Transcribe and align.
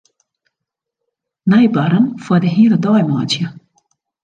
Nij 1.51 1.67
barren 1.75 2.07
foar 2.23 2.41
de 2.43 2.49
hiele 2.55 2.77
dei 2.83 3.01
meitsje. 3.11 3.45